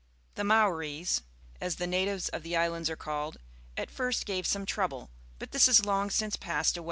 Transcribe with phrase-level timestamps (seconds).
[0.35, 1.21] T\\QuUaoas,
[1.61, 3.37] as the gatiijas of the islands are called,
[3.77, 6.79] at first gave some trouble, but this has long since passed away.